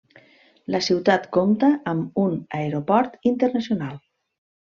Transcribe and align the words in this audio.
La 0.75 0.79
ciutat 0.85 1.27
compta 1.37 1.69
amb 1.91 2.17
un 2.23 2.33
aeroport 2.61 3.31
internacional. 3.33 3.95